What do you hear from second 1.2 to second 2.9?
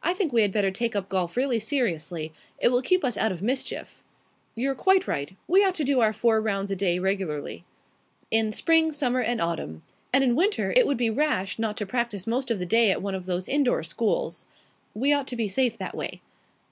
really seriously. It will